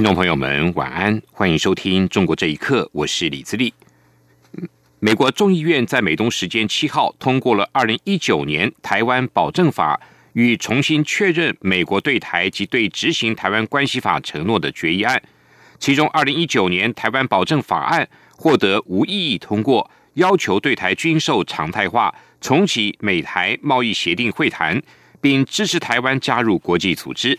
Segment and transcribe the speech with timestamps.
[0.00, 3.74] 听众朋友们，晚安，欢迎收听《中国这一刻》，我是李自立。
[4.98, 10.00] 美国众议院在美东时间七号通过了二零一九年台湾保证法
[10.32, 15.22] 与重新确认美国对台及对执行台湾关系法承诺的决议案。
[15.78, 24.82] 其中，二零一九年台湾保证法案获得无异议通过，要求对台军售常态化，重启美台贸易协定会谈，
[25.20, 27.38] 并支持台湾加入国际组织。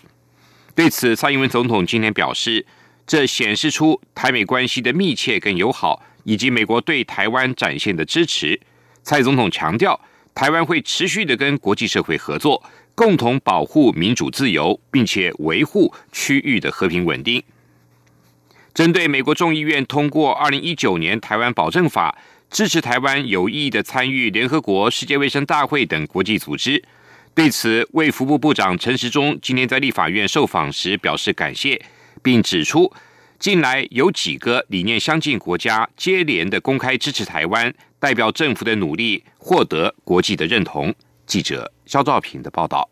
[0.73, 2.65] 对此，蔡英文总统今天表示，
[3.05, 8.59] 这显示出台美关系的密切跟友好，以及美国对台湾展现的支持。
[9.03, 9.99] 蔡总统强调，
[10.33, 12.63] 台湾会持续的跟国际社会合作，
[12.95, 17.43] 共同保护民主自由，并且维护区域的和平稳定。
[18.73, 22.17] 针对美国众议院通过二零一九年台湾保证法，
[22.49, 26.81] 支持台湾有意义的参与联合国、世界卫生大会等国际组织。
[27.33, 31.81] 对此，卫福部部长陈时中今天在立法院受访时表示感谢，
[32.21, 32.91] 并指出，
[33.39, 40.93] 近来有几个理念相近国家接连的公开支持台湾，代表政府的努力获得国际的认同。
[41.25, 42.87] 记者肖兆平的报道。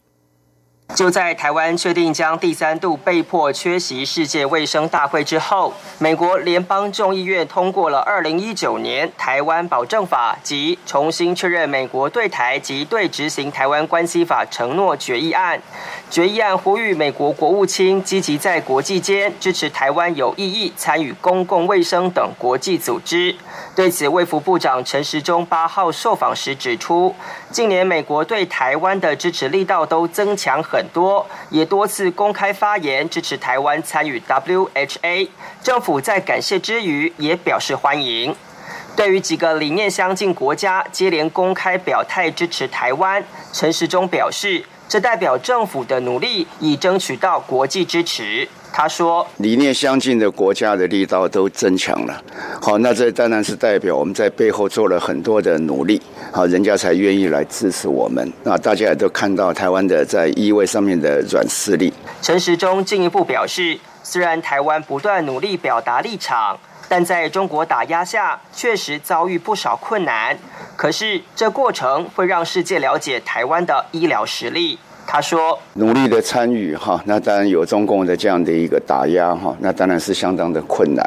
[0.96, 15.62] 就在台湾确定将第三度被迫缺席世界卫生大会之后，美国联邦众议院通过了二零一九年台湾保证法及重新确认美国对台及对执行台湾关系法承诺决议案。
[16.10, 23.34] 决议案呼吁美国国务卿积极在国际间支持台湾有意义参与公共卫生等国际组织。
[23.76, 27.16] 对此，卫福部长陈时中八号受访时指出，
[27.52, 35.28] 近年美国对台湾的支持力道都增强很很多，也多次公开发言支持台湾参与 WHA。
[35.62, 38.34] 政府在感谢之余，也表示欢迎。
[38.96, 44.64] 对于几个理念相近国家接连公开表态支持台湾，陈时中表示。
[44.88, 48.50] 这代表政府的努力已争取到国际支持。
[48.72, 52.24] 他说：“理念相近的国家的力道都增强了。
[52.62, 58.32] 好，那这当然是代表我们在背后做了很多的努力，好，人家才愿意来支持我们。
[58.44, 66.58] 那大家也都看到台湾的在医卫上面的软实力。”陈时中进一步表示，虽然台湾不断努力表达立场。
[66.92, 70.36] 但在中国打压下，确实遭遇不少困难。
[70.76, 74.80] 可是这过程会让世界了解台湾的医疗实力。
[75.12, 81.04] 他说：“努力的参与哈，那当然有中共的这样的一个打压哈，那当然是相当的困难。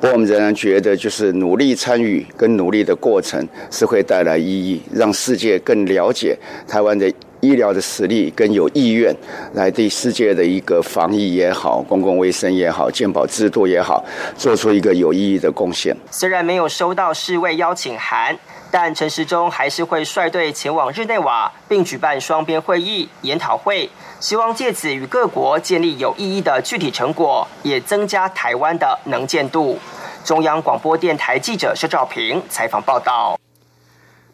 [0.00, 7.10] 不过我们仍然觉得，就是努力参与跟努力的过程是会带来意义，让世界更了解台湾的。”
[7.44, 9.14] 医疗的实力跟有意愿
[9.52, 14.02] 来对世界的一个防疫也好、公共卫生也好、健保制度也好，
[14.34, 15.94] 做出一个有意义的贡献。
[16.10, 18.34] 虽然没有收到世卫邀请函，
[18.76, 29.78] 但陈时中还是会率队前往日内瓦，并举办双边会议、研讨会，希望借此与各国建立有意义的具体成果，也增加台湾的能见度。
[30.24, 33.38] 中央广播电台记者施兆平采访报道。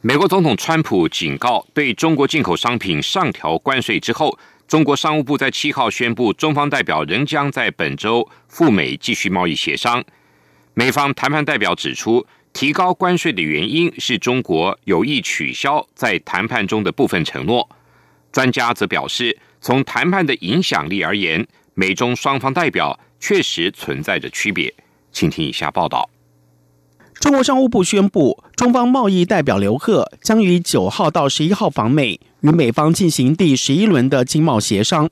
[0.01, 10.03] 美国总统川普警告，对中国进口商品上调关税之后，中国商务部在七号宣布，中方代表仍将在本周赴美继续贸易协商。
[10.73, 17.69] 美方谈判代表指出，提高关税的原因是中国有意取消在谈判中的部分承诺。
[18.33, 24.73] 专家则表示，从谈判的影响力而言，美中双方代表确实存在着区别。
[25.13, 26.09] 请听以下报道。
[27.15, 35.09] 中国商务部宣布，中方贸易代表刘鹤将于九号到十一号访美，与美方进行第十一轮的经贸协商。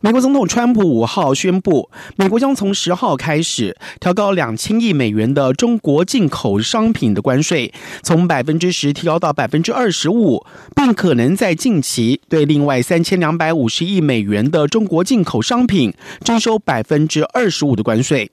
[0.00, 7.72] 美国总统川普五号宣布，美国将从十号开始调高两千亿美元的中国进口商品的关税，
[8.02, 10.44] 从百分之十提高到百分之二十五，
[10.74, 15.92] 并可能在近期对另外三千两百五十亿美元的中国进口商品
[16.24, 18.30] 征收百分之二十五的关税。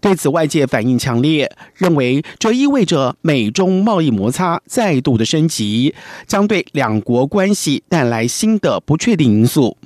[0.00, 5.94] 对此，外界反应强烈，认为这意味着美中贸易摩擦再度的升级，
[6.26, 9.76] 将对两国关系带来新的不确定因素。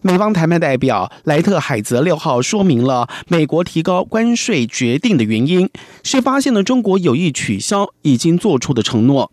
[0.00, 5.68] 美方谈判代表莱特海泽六号说明了美国提高关税决定的原因，
[6.02, 9.30] 是发现了中国有意取消已经做出的承诺，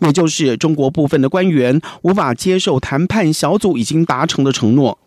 [0.00, 4.98] 也就是中国部分的官员无法接受谈判小组已经达成的承诺。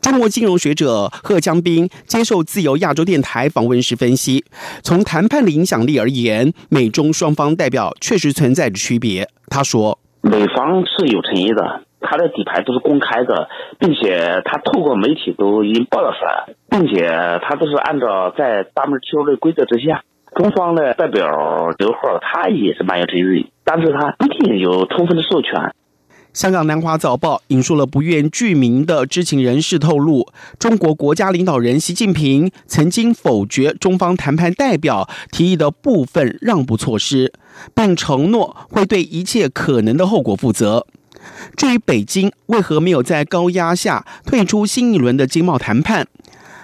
[0.00, 4.44] 中国金融学者贺江斌接受自由亚洲电台访问时分析，
[4.82, 9.28] 从谈判的影响力而言，美中双方代表确实存在着区别。
[9.48, 13.48] 他说：“美方是有诚意的，他的底牌都是公开的，
[13.78, 17.08] 并且他透过媒体都已经报道出来，并且
[17.42, 20.02] 他都是按照在 WTO 的规则之下。
[20.34, 25.72] 中方的代表刘鹤，他也是蛮有诚意，但是他不一定有充分的授权。”
[26.34, 30.28] 香港南华早报引述了不愿具名的知情人士透露，
[30.58, 37.32] 中国国家领导人习近平曾经否决中方谈判代表提议的部分让步措施，
[37.74, 40.86] 并承诺会对一切可能的后果负责。
[41.56, 46.06] 至于北京为何没有在高压下退出新一轮的经贸谈判，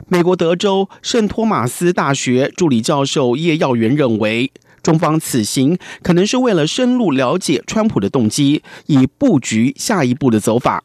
[0.07, 4.53] 美国德州圣托马斯大学助理教授叶耀元认为。
[4.85, 10.85] 中方此行可能是为了深入了解川普的动机，以布局下一步的走法。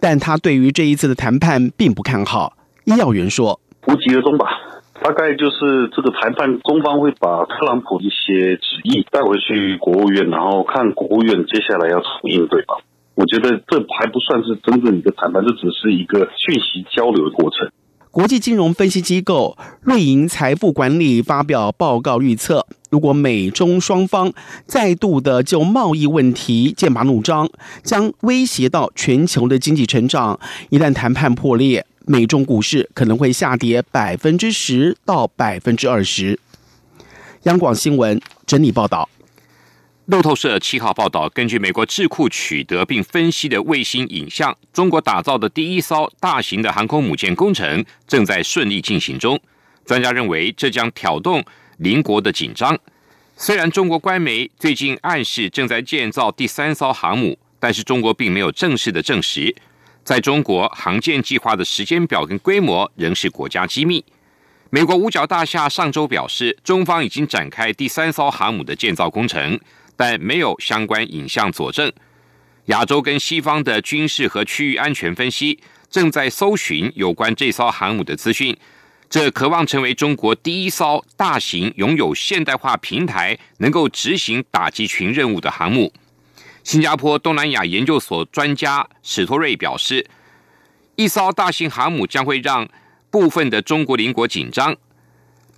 [0.00, 2.56] 但他对于这一次的谈判并不看好。
[2.84, 4.46] 医药员说：“无疾而终吧，
[5.02, 12.74] 大概就是这个谈判，中方会把特朗普一些旨意带回去国务院，然后看国务院接下来要怎么应对吧。
[13.14, 17.68] 我觉得这还不算是真正一个谈判，这只是一个讯息交流的过程。”
[18.12, 24.30] 国际金融分析机构瑞银财富管理发表报告预测，如果美中双方
[24.66, 27.48] 再度的就贸易问题剑拔弩张，
[27.82, 30.38] 将威胁到全球的经济成长。
[30.68, 36.38] 一旦谈判破裂，美中股市可能会下跌百分之十到百分之二十。
[37.44, 39.08] 央广新闻整理报道。
[40.04, 49.40] 路透社七号报道，根据美国智库取得并分析的卫星影像，中国打造的第一艘大型的航空母舰工程正在顺利进行中。
[49.86, 51.42] 专家认为，这将挑动
[51.82, 52.78] 邻国的紧张。
[53.36, 59.54] 虽然中国官媒最近暗示正在建造第三艘航母，但是中国并没有正式的证实。
[60.04, 64.04] 在中国，航舰计划的时间表跟规模仍是国家机密。
[64.70, 69.58] 美国五角大厦上周表示，中方已经展开第三艘航母的建造工程。
[69.94, 71.92] 但没有相关影像佐证。
[72.66, 78.56] 亚洲跟西方的军事和区域安全分析正在搜寻有关这艘航母的资讯。
[79.12, 85.92] 这渴望成为中国第一艘大型拥有现代化平台、能够执行打击群任务的航母。
[86.64, 90.06] 新加坡东南亚研究所专家史托瑞表示，
[90.96, 92.66] 一艘大型航母将会让
[93.10, 94.74] 部分的中国邻国紧张，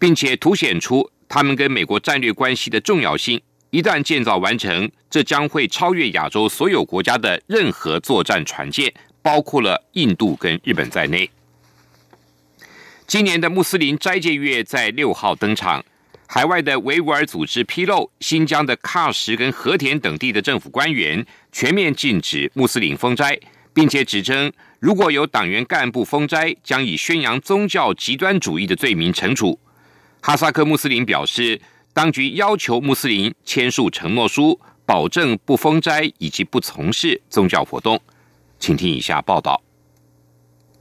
[0.01, 3.41] 并且凸显出他们跟美国战略关系的重要性。
[3.71, 8.93] 一旦建造完成，这将会超越亚洲所有国家的任何作战船舰，
[9.23, 11.31] 包括了印度跟日本在内。
[13.07, 15.85] 今年的穆斯林斋戒月在六号登场，
[16.27, 23.39] 海外的维吾尔组织披露，新疆的喀什跟和田等地的政府官员全面禁止穆斯林封斋，
[23.73, 29.59] 并且指称，如果有党员干部封斋，将以宣扬宗教极端主义的罪名惩处。
[30.21, 31.61] 哈萨克穆斯林表示。
[31.97, 37.97] 当局要求穆斯林签署承诺书，保证不封斋以及不从事宗教活动。
[38.59, 39.63] 请听以下报道：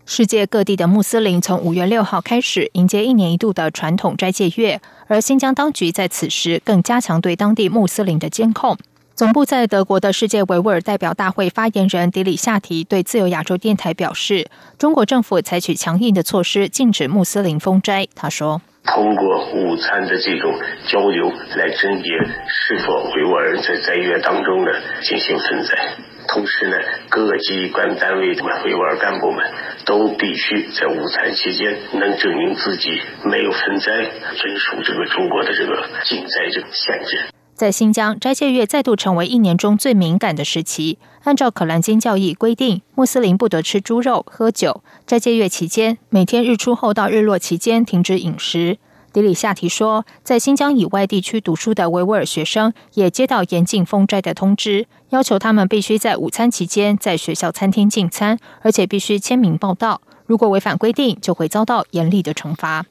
[0.05, 8.77] 世界各地的穆斯林从五月六号开始迎接一年一度的传统斋戒月，而新疆当局在此时更加强对当地穆斯林的监控。
[9.15, 14.47] 总部在德国的世界维吾尔代表大会发言人迪里夏提对自由亚洲电台表示
[14.77, 18.61] ：“中国政府采取强硬的措施，禁止穆斯林封斋。”他说。
[18.85, 19.23] 通过
[19.53, 20.51] 午餐的这种
[20.89, 22.11] 交流来甄别
[22.49, 25.95] 是否维吾尔在斋月当中呢进行分斋，
[26.27, 26.77] 同时呢，
[27.09, 29.45] 各机关单位的维吾尔干部们
[29.85, 32.89] 都必须在午餐期间能证明自己
[33.23, 33.91] 没有分灾，
[34.35, 37.25] 遵守这个中国的这个禁灾这个限制。
[37.53, 40.97] 在新疆，斋戒月再度成为一年中最敏感的时期。
[41.23, 44.83] 按照可兰经教义规定，穆斯林不得吃猪肉、喝酒。
[45.05, 48.79] 斋戒月期间，每天日出后到日落期间停止饮食。
[49.13, 60.01] 迪里夏提说，在新疆以外地区读书的维吾尔学生也接到严禁封斋的通知，要求他们必须在午餐期间在学校餐厅进餐，而且必须签名报到。
[60.25, 62.85] 如果违反规定，就会遭到严厉的惩罚。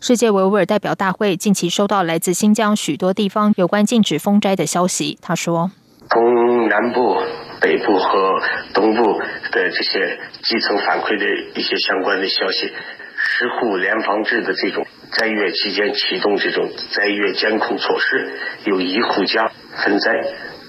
[0.00, 5.18] 世界维吾尔代表大会近期收到来自新疆许多地方有关禁止封斋的消息。
[5.20, 5.70] 他说
[6.08, 7.14] ：“从南部。”
[7.58, 8.38] 北部和
[8.74, 9.02] 东部
[9.50, 11.24] 的这些基层反馈的
[11.58, 12.70] 一些相关的消息，
[13.16, 18.32] 十户联防制的这种斋月期间启动这种斋月监控措施，
[18.64, 20.10] 有一户家分灾，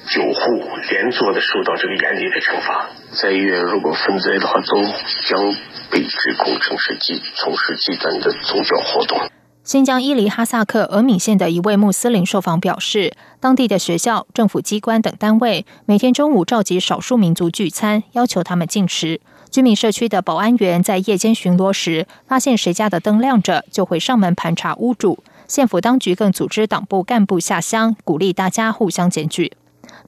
[0.08, 2.90] 九户连坐的受到这个严厉的惩罚。
[3.14, 4.84] 斋月如果分灾的话，都
[5.26, 5.56] 将
[5.92, 9.20] 被指控成是极从事极端的宗教活动。
[9.68, 19.20] 新疆伊犁哈萨克额敏县的一位穆斯林受访表示，当地的学校、政府机关等单位每天中午召集少数民族聚餐，要求他们进食。
[19.52, 25.22] 居民社区的保安员在夜间巡逻时，发现谁家的灯亮着，就会上门盘查屋主。
[25.50, 29.52] 县府当局更组织党部干部下乡，鼓励大家互相检举。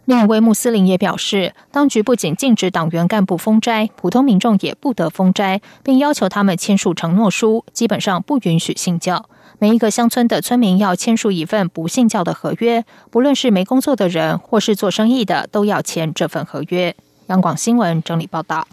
[0.05, 9.25] 另一位穆斯林也表示，当局不仅禁止党员干部封斋，普通民众也不得封斋，并要求他们签署承诺书，基本上不允许信教。
[9.61, 16.95] 每一个乡村的村民要签署一份不信教的合约，不论是没工作的人或是做生意的，都要签这份合约。
[17.27, 18.65] 央广新闻整理报道。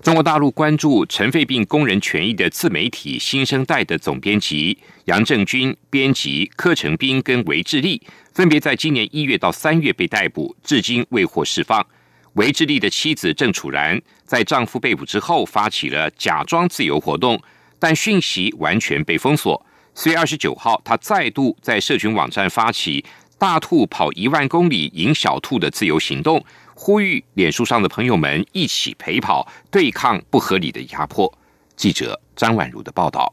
[0.00, 8.00] 中国大陆关注尘肺病工人权益的自媒体新生代的总编辑杨正军、编辑柯成斌跟韦志立，
[8.32, 11.84] 分别在今年一月到三月被逮捕，至今未获释放。
[12.34, 17.40] 韦志立的妻子郑楚然在丈夫被捕之后，发起了假装自由活动，
[17.80, 19.66] 但讯息完全被封锁。
[19.94, 23.04] 四月二十九号，他再度在社群网站发起
[23.38, 26.44] “大兔跑一万公里赢小兔”的自由行动。
[26.74, 31.32] 呼吁脸书上的朋友们一起陪跑，对抗不合理的压迫。
[31.76, 33.32] 记者张婉如的报道。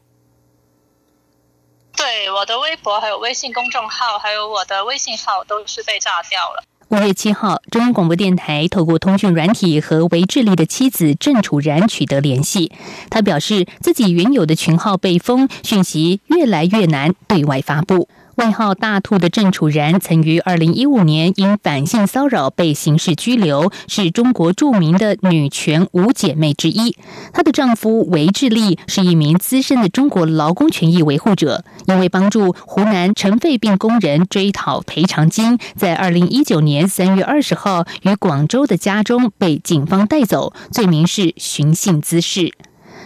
[1.96, 6.62] 对，我的微博、还有微信公众号、还有我的微信号都是被炸掉了。
[6.90, 12.72] 五月七号，中央广播电台透过通讯软体和韦志立的妻子郑楚然取得联系，
[13.08, 18.08] 他表示自己原有的群号被封，讯息越来越难对外发布。
[18.40, 26.96] 外号“大兔”的郑楚然曾于二零一五年因反性骚扰被刑事拘留，是中国著名的女权五姐妹之一。
[27.34, 42.54] 她的丈夫韦志立是一名资深的中国劳工权益维护者，因为帮助湖南尘肺病工人追讨赔偿金，在二零一九年三月二十号于广州的家中被警方带走，罪名是寻衅滋事。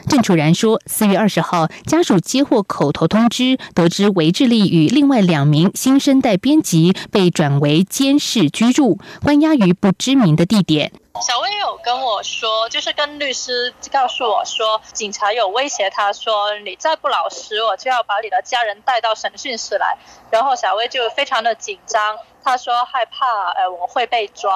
[0.08, 10.92] 郑楚然说：“四月二十号，家属接获口头通知，得知韦志立与另外两名新生代编辑被转为监视居住，关押于不知名的地点。
[11.26, 19.96] 小薇有跟我说，就是跟律师告诉我说，警察有威胁他说，你再不老实，我就要把你的家人带到审讯室来。
[20.30, 23.24] 然后小薇就非常的紧张，她说害怕，
[23.56, 24.50] 呃，我会被抓。”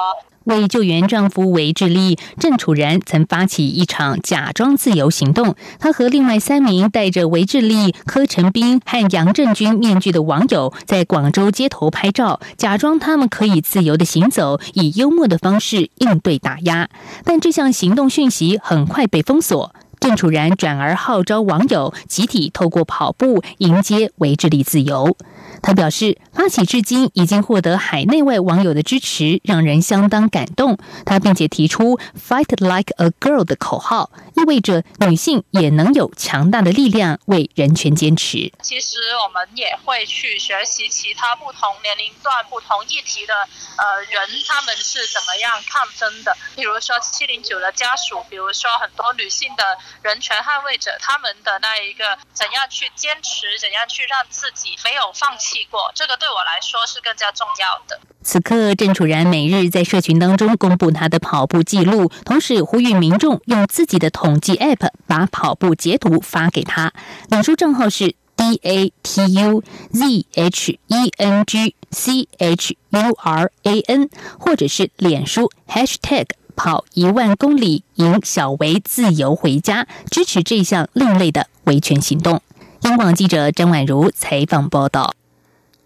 [0.45, 5.54] 为救援丈夫韦志立，郑楚然曾发起一场假装自由行动。
[5.78, 16.88] 他和另外三名戴着韦志立、柯成斌和杨振军面具的网友，在广州街头拍照，假装他们可以自由的行走，以幽默的方式应对打压。
[17.25, 19.75] 但这项行动讯息很快被封锁。
[20.00, 25.14] 郑楚然转而号召网友集体透过跑步迎接韦志立自由。
[25.62, 30.79] 他表示，发起至今已经获得海内外网友的支持，让人相当感动。
[31.05, 38.53] 他并且提出 “Fight like a girl” 的口号，意味着女性也能有强大的力量为人权坚持。
[38.62, 43.35] 其实我们也会去学习其他不同年龄段、不同议题的
[43.77, 46.37] 呃人，他们是怎么样抗争的。
[46.55, 55.48] 比如说七零九的家属，比如说很多女性的人权捍卫者，他们的那一个怎样去坚持，怎样去让自己没有放弃。
[55.71, 58.00] 过这个对我来说是更加重要的。
[58.23, 66.93] 此刻，郑楚然每日在社群当中公布他的跑步记录，同时呼吁民众用自己的统计 App 把跑步截图发给他。
[67.31, 69.62] 脸书账号是 D A T U
[69.93, 82.43] Z H E N G C H U R A N，或者是脸书 Hashtag 跑一万公里迎小维自由回家，支持这项另类的维权行动。
[82.83, 85.14] 央广记者张婉如采访报道。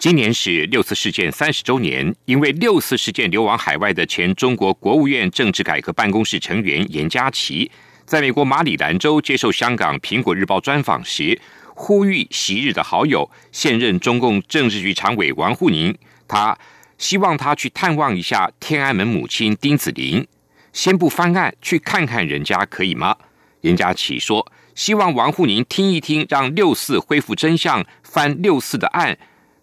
[0.02, 7.71] 今年是六四事件三十周年，因为六四事件流亡海外的前中国国务院政治改革办公室成员严家琪，
[8.04, 11.40] 在美国马里兰州接受香港《苹果日报》专访时，
[11.76, 16.59] 呼吁昔日的好友、现任中共政治局常委王沪宁，他
[16.99, 20.26] 希望他去探望一下天安门母亲丁子霖，
[20.73, 23.16] 先不翻案，去看看人家可以吗？
[23.61, 29.16] 严家琪说，希望王沪宁听一听，让六四恢复真相，翻六四的案。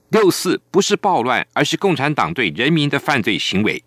[0.09, 3.83] 六四不是暴乱，而是共产党对人民的犯罪行为。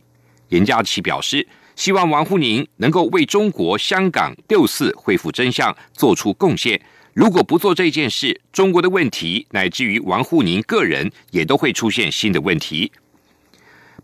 [0.51, 6.81] 严家琪表示，希望王沪宁能够为中国香港六四恢复真相做出贡献。
[7.13, 12.93] 如果不做这件事，中国的问题乃至于王沪宁个人也都会出现新的问题。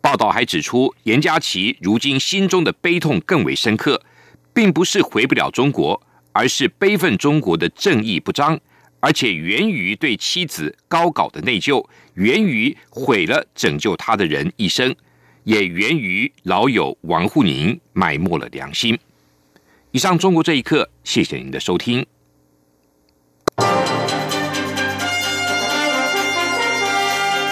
[0.01, 4.03] 报道还指出，严家琪如今心中的悲痛更为深刻，
[4.53, 8.59] 并不是回不了中国，而是悲愤中国的正义不彰。
[9.01, 14.95] 而且源于对妻子高稿的内疚，源于毁了拯救他的人一生，
[15.45, 18.99] 也源于老友王沪宁埋没了良心。
[19.93, 22.05] 以上中国这一刻，谢谢您的收听。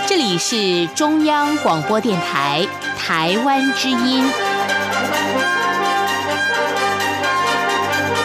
[0.08, 2.66] 这里是中央广播电台
[2.98, 4.24] 台湾之音。